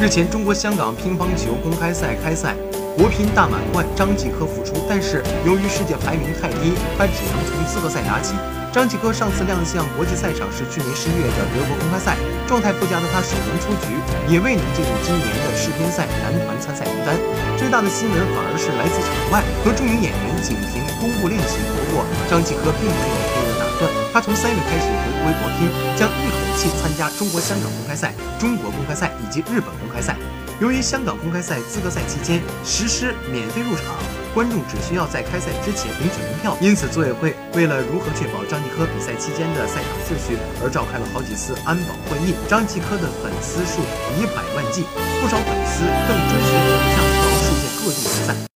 [0.00, 2.54] 日前，中国香港乒乓球公开赛开赛，
[2.94, 8.38] 国乒大满贯张继科复出，但是由于世界排名太低，他只能从资格赛打起。
[8.70, 12.14] 张继科上次亮相国际赛场是去年十一月的德国公开赛，
[12.46, 13.98] 状态不佳的他首轮出局，
[14.30, 17.18] 也未能进入今年的世乒赛男团参赛名单。
[17.58, 21.58] 最大的新闻反而是来自场外，和著名演员景甜公布恋情。
[21.74, 25.66] 不过，张继科并没有退的打算，他从三月开始回归国乒，
[25.98, 30.16] 将一口气参加中国香港公开赛、中国公开赛以及日本公开赛。
[30.60, 33.94] 由于香港公开赛资格赛期间实施免费入场，
[34.34, 36.56] 观众只需要在开赛之前领取门票。
[36.60, 42.34] 因此，组委会为了如何确保张继科比赛期间的赛场秩序，而召开了好几次安保会议。
[42.48, 43.78] 张继科的粉丝数
[44.18, 44.82] 以百万计，
[45.22, 48.38] 不少粉丝更追随偶像到世界各地参赛。